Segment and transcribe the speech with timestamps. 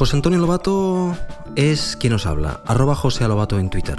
[0.00, 1.14] José Antonio Lobato
[1.56, 3.98] es quien os habla, arroba José Lobato en Twitter.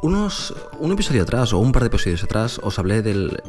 [0.00, 3.42] Unos, un episodio atrás, o un par de episodios atrás, os hablé del,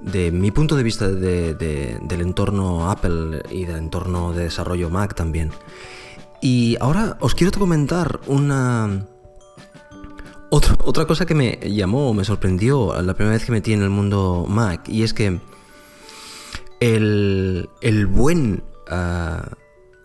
[0.00, 4.88] de, mi punto de vista de, de, del entorno Apple y del entorno de desarrollo
[4.88, 5.50] Mac también.
[6.40, 9.04] Y ahora os quiero comentar una...
[10.48, 13.90] Otra, otra cosa que me llamó, me sorprendió la primera vez que metí en el
[13.90, 15.38] mundo Mac, y es que
[16.80, 18.62] el, el buen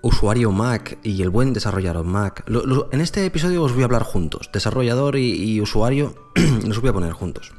[0.02, 2.44] usuario Mac y el buen desarrollador Mac.
[2.92, 4.50] En este episodio os voy a hablar juntos.
[4.54, 6.16] Desarrollador y, usuario
[6.66, 7.52] los voy a poner juntos.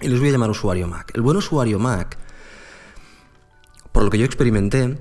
[0.00, 1.10] Y los voy a llamar usuario Mac.
[1.14, 2.16] El buen usuario Mac,
[3.90, 4.98] por lo que yo experimenté,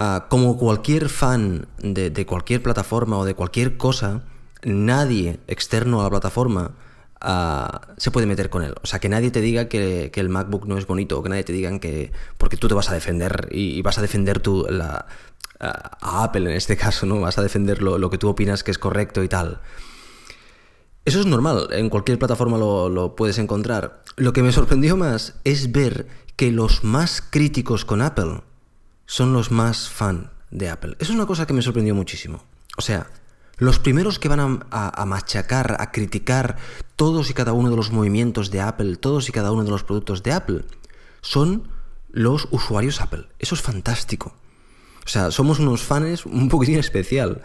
[0.00, 4.22] uh, como cualquier fan de, cualquier plataforma o de cualquier cosa,
[4.62, 6.72] nadie externo a la plataforma
[7.96, 8.74] Se puede meter con él.
[8.82, 11.44] O sea, que nadie te diga que, el MacBook no es bonito, o que nadie
[11.44, 12.12] te digan que.
[12.38, 15.06] porque tú te vas a defender y, vas a defender tu, la,
[15.60, 17.20] a Apple en este caso, ¿no?
[17.20, 19.60] Vas a defender lo, lo, que tú opinas que es correcto y tal.
[21.04, 24.02] Eso es normal, en cualquier plataforma lo, lo puedes encontrar.
[24.16, 28.42] Lo que me sorprendió más es ver que los más críticos con Apple
[29.06, 30.96] son los más fan de Apple.
[31.00, 32.44] Eso es una cosa que me sorprendió muchísimo.
[32.76, 33.08] O sea,
[33.58, 36.56] los primeros que van a, machacar, a criticar
[36.96, 39.84] todos y cada uno de los movimientos de Apple, todos y cada uno de los
[39.84, 40.64] productos de Apple,
[41.20, 41.68] son
[42.10, 43.26] los usuarios Apple.
[43.38, 44.34] Eso es fantástico.
[45.04, 47.42] O sea, somos unos fans un poquitín especial.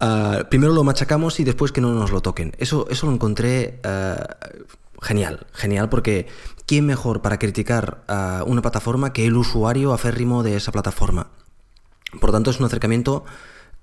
[0.00, 2.54] Uh, primero lo machacamos y después que no nos lo toquen.
[2.58, 6.26] Eso, eso lo encontré uh, genial, genial porque
[6.66, 11.28] ¿quién mejor para criticar uh, una plataforma que el usuario aférrimo de esa plataforma?
[12.20, 13.24] Por tanto, es un acercamiento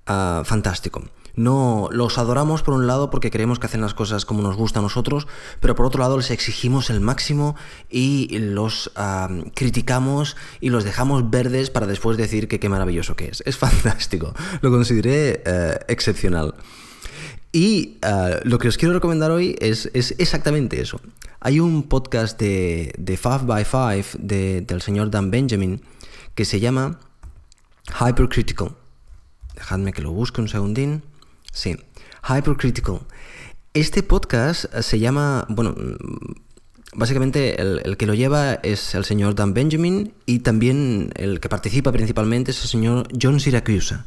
[0.07, 1.01] Uh, fantástico.
[1.35, 4.79] No los adoramos por un lado porque creemos que hacen las cosas como nos gusta
[4.79, 5.27] a nosotros,
[5.61, 7.55] pero por otro lado les exigimos el máximo
[7.89, 13.27] y los uh, criticamos y los dejamos verdes para después decir que qué maravilloso que
[13.27, 13.41] es.
[13.45, 14.33] Es fantástico.
[14.61, 16.53] Lo consideré uh, excepcional.
[17.55, 17.99] Y
[18.45, 20.99] lo que os quiero recomendar hoy es, es, exactamente eso.
[21.39, 25.79] Hay un podcast de, de 5x5 de, del señor Dan Benjamin
[26.33, 26.99] que se llama
[27.99, 28.75] Hypercritical.
[29.63, 31.03] Dejadme que lo busque un segundín.
[31.53, 31.77] Sí,
[32.27, 32.99] Hypercritical.
[33.73, 35.73] Este podcast se llama, bueno,
[36.93, 41.93] básicamente el, que lo lleva es el señor Dan Benjamin y también el que participa
[41.93, 44.05] principalmente es el señor John Siracusa.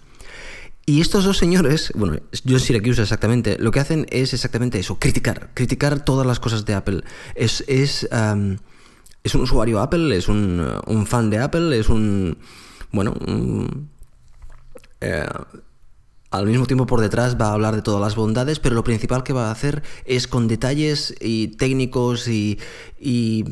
[0.84, 5.52] Y estos dos señores, bueno, John Siracusa exactamente, lo que hacen es exactamente eso, criticar,
[5.54, 7.02] criticar todas las cosas de Apple.
[7.34, 8.06] Es, es,
[9.24, 12.36] es un usuario Apple, es un, fan de Apple, es un,
[12.92, 13.14] bueno,
[15.06, 15.26] eh,
[16.30, 19.22] al mismo tiempo por detrás va a hablar de todas las bondades, pero lo principal
[19.22, 22.58] que va a hacer es con detalles y técnicos y,
[22.98, 23.44] y,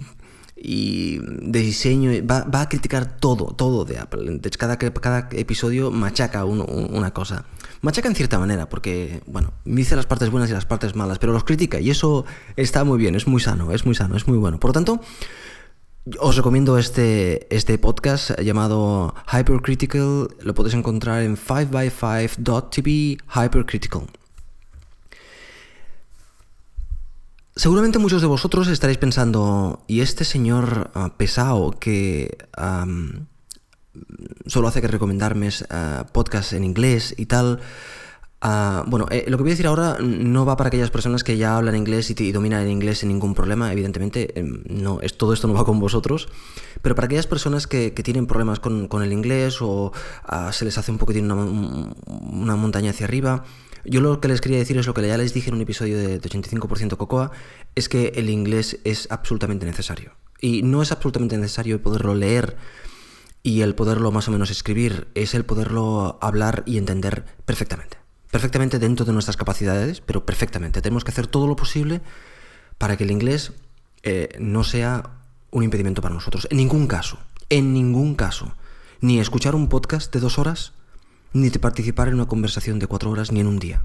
[0.57, 4.41] y de diseño, va, va, a criticar todo, todo de Apple.
[4.59, 7.45] Cada, cada episodio machaca una cosa.
[7.81, 11.33] Machaca en cierta manera, porque, bueno, dice las partes buenas y las partes malas, pero
[11.33, 12.25] los critica y eso
[12.57, 14.59] está muy bien, es muy sano, es muy sano, es muy bueno.
[14.59, 15.01] Por lo tanto,
[16.21, 20.29] os recomiendo este, este podcast llamado Hypercritical.
[20.41, 24.07] Lo podéis encontrar en 5by5.tv Hypercritical.
[27.57, 32.37] Seguramente muchos de vosotros estaréis pensando, ¿y este señor uh, pesado que
[34.47, 37.61] solo hace que recomendarme uh, podcasts en inglés y tal?
[38.45, 41.39] Uh, bueno, eh, lo que voy a decir ahora no va para aquellas personas que
[41.39, 45.49] ya hablan inglés y, dominan el inglés sin ningún problema, evidentemente, eh, no, todo esto
[45.49, 46.29] no va con vosotros,
[46.83, 49.93] pero para aquellas personas que, tienen problemas con, el inglés o
[50.31, 53.45] uh, se les hace un poquitín una, una, montaña hacia arriba,
[53.87, 55.97] yo lo que les quería decir es lo que ya les dije en un episodio
[55.97, 57.31] de, de 85% Cocoa,
[57.75, 60.13] es que el inglés es absolutamente necesario.
[60.39, 62.59] Y no es absolutamente necesario poderlo leer
[63.43, 68.04] y el poderlo más o menos escribir, es el poderlo hablar y entender perfectamente
[68.35, 70.83] perfectamente dentro de nuestras capacidades, pero perfectamente.
[70.83, 72.01] Tenemos que hacer todo lo posible
[72.79, 73.53] para que el inglés
[74.03, 75.21] eh, no sea
[75.53, 76.49] un impedimento para nosotros.
[76.51, 77.17] En ningún caso,
[77.49, 78.57] en ningún caso.
[79.01, 80.73] Ni escuchar un podcast de dos horas,
[81.33, 83.85] ni participar en una conversación de cuatro horas, ni en un día.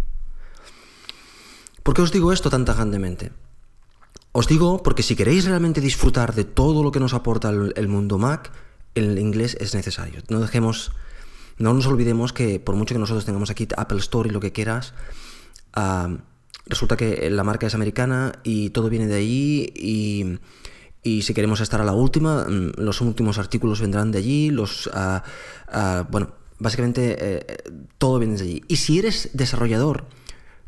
[1.84, 3.32] ¿Por qué os digo esto tan tajantemente?
[4.32, 7.88] Os digo porque si queréis realmente disfrutar de todo lo que nos aporta el, el
[7.88, 8.52] mundo Mac,
[8.96, 10.24] el inglés es necesario.
[10.28, 10.92] No dejemos
[11.60, 14.52] no nos olvidemos que por mucho que nosotros tengamos aquí Apple Store y lo que
[14.52, 14.94] quieras,
[15.78, 16.18] uh,
[16.66, 20.40] resulta que la marca es americana y todo viene de allí y,
[21.04, 24.88] y, si queremos estar a la última, mm, los últimos artículos vendrán de allí, los...
[24.88, 25.20] Uh,
[25.78, 27.58] uh, bueno, básicamente eh,
[27.98, 28.64] todo viene de allí.
[28.68, 30.06] Y si eres desarrollador,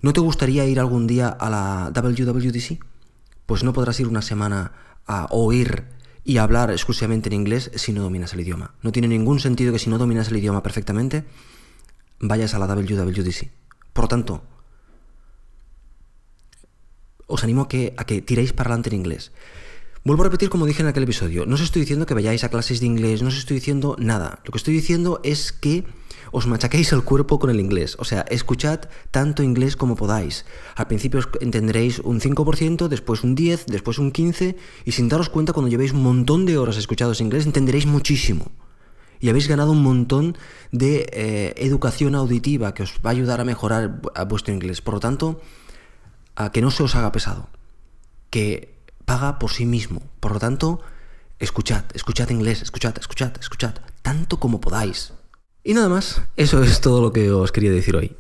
[0.02, 2.84] ¿no te gustaría ir algún día a la WWDC?
[3.46, 4.72] Pues no podrás ir una semana
[5.06, 5.84] a oír
[6.24, 8.76] y hablar exclusivamente en inglés si no dominas el idioma.
[8.82, 11.26] No tiene ningún sentido que si no dominas el idioma perfectamente,
[12.20, 13.50] vayas a la WWDC.
[13.94, 14.44] Por lo tanto,
[17.28, 19.32] os animo a que, a que tiréis para adelante en inglés.
[20.04, 22.50] Vuelvo a repetir como dije en aquel episodio, no os estoy diciendo que vayáis a
[22.50, 24.42] clases de inglés, no os estoy diciendo nada.
[24.46, 25.86] Lo que estoy diciendo es que
[26.32, 27.96] os machaquéis el cuerpo con el inglés.
[28.00, 28.82] O sea, escuchad
[29.12, 30.46] tanto inglés como podáis.
[30.76, 34.56] Al principio entenderéis un 5%, después un 10%, después un 15%,
[34.86, 38.52] y sin daros cuenta cuando llevéis un montón de horas escuchados inglés, entenderéis muchísimo.
[39.20, 40.36] Y habéis ganado un montón
[40.72, 44.82] de eh, educación auditiva que os va a ayudar a mejorar vuestro inglés.
[44.82, 45.42] Por lo tanto,
[46.36, 47.50] a que no se os haga pesado.
[48.32, 48.74] Que
[49.06, 50.02] paga por sí mismo.
[50.20, 50.80] Por lo tanto,
[51.38, 55.14] escuchad, escuchad inglés, escuchad, escuchad, escuchad, tanto como podáis.
[55.64, 58.16] Y nada más, eso es todo lo que os quería decir hoy.